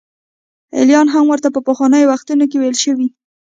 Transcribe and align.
ایلیا 0.77 1.01
هم 1.13 1.25
ورته 1.29 1.47
په 1.55 1.59
پخوانیو 1.67 2.09
وختونو 2.11 2.45
کې 2.51 2.57
ویل 2.59 2.77
شوي. 2.83 3.07